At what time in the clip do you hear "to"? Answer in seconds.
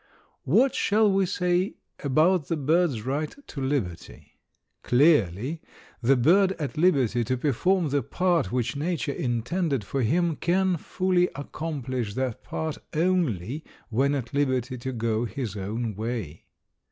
3.45-3.61, 7.23-7.37, 14.79-14.91